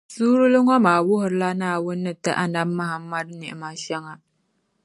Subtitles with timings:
[0.13, 4.13] Suurili ŋɔ maa wuhirila Naawuni ni ti Annabi Muhammadu ni’ima shɛŋa.